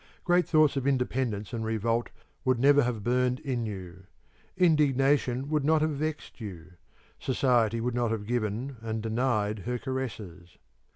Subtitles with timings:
[0.23, 2.09] Great thoughts of independence and revolt
[2.43, 4.05] would never have burned in you;
[4.57, 6.73] indignation would not have vexed you.
[7.19, 10.57] Society would not have given and denied her caresses.